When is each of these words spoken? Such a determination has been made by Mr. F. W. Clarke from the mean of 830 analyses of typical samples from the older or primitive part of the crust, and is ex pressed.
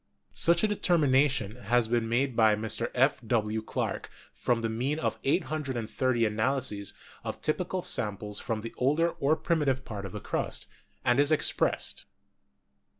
Such 0.33 0.63
a 0.63 0.67
determination 0.67 1.57
has 1.57 1.87
been 1.87 2.09
made 2.09 2.35
by 2.35 2.55
Mr. 2.55 2.89
F. 2.95 3.19
W. 3.27 3.61
Clarke 3.61 4.09
from 4.33 4.61
the 4.61 4.67
mean 4.67 4.97
of 4.97 5.19
830 5.23 6.25
analyses 6.25 6.95
of 7.23 7.39
typical 7.43 7.83
samples 7.83 8.39
from 8.39 8.61
the 8.61 8.73
older 8.79 9.09
or 9.11 9.35
primitive 9.35 9.85
part 9.85 10.07
of 10.07 10.11
the 10.13 10.19
crust, 10.19 10.65
and 11.05 11.19
is 11.19 11.31
ex 11.31 11.51
pressed. 11.51 12.05